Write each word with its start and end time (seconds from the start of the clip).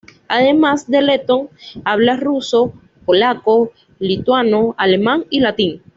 Además 0.27 0.89
de 0.89 1.03
letón, 1.03 1.49
habla 1.83 2.15
ruso, 2.17 2.73
polaco, 3.05 3.71
lituano, 3.99 4.73
alemán 4.79 5.25
y 5.29 5.41
latín. 5.41 5.83